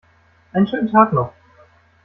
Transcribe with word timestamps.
Einen 0.51 0.65
schönen 0.67 0.91
Tag 0.91 1.13
noch! 1.13 1.31